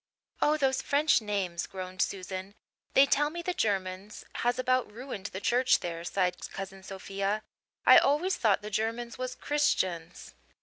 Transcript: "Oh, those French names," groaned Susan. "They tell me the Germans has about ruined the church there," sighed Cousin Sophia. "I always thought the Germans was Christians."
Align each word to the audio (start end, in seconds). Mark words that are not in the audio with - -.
"Oh, 0.41 0.57
those 0.57 0.81
French 0.81 1.21
names," 1.21 1.67
groaned 1.67 2.01
Susan. 2.01 2.55
"They 2.95 3.05
tell 3.05 3.29
me 3.29 3.43
the 3.43 3.53
Germans 3.53 4.25
has 4.37 4.57
about 4.57 4.91
ruined 4.91 5.27
the 5.27 5.39
church 5.39 5.81
there," 5.81 6.03
sighed 6.03 6.49
Cousin 6.49 6.81
Sophia. 6.81 7.43
"I 7.85 7.99
always 7.99 8.35
thought 8.35 8.63
the 8.63 8.71
Germans 8.71 9.19
was 9.19 9.35
Christians." 9.35 10.33